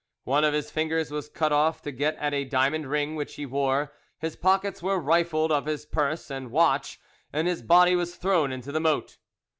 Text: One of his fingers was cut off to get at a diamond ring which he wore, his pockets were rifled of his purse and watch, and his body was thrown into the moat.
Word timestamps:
One 0.23 0.43
of 0.43 0.55
his 0.55 0.71
fingers 0.71 1.11
was 1.11 1.29
cut 1.29 1.51
off 1.51 1.83
to 1.83 1.91
get 1.91 2.15
at 2.15 2.33
a 2.33 2.43
diamond 2.43 2.89
ring 2.89 3.15
which 3.15 3.35
he 3.35 3.45
wore, 3.45 3.93
his 4.17 4.35
pockets 4.35 4.81
were 4.81 4.97
rifled 4.97 5.51
of 5.51 5.67
his 5.67 5.85
purse 5.85 6.31
and 6.31 6.49
watch, 6.49 6.99
and 7.31 7.47
his 7.47 7.61
body 7.61 7.95
was 7.95 8.15
thrown 8.15 8.51
into 8.51 8.71
the 8.71 8.79
moat. 8.79 9.19